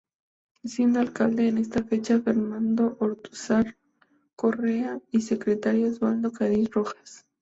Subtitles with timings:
[0.63, 3.77] Siendo Alcalde en esa fecha, Fernando Ortúzar
[4.35, 7.27] Correa y Secretario, Osvaldo Cádiz Rojas.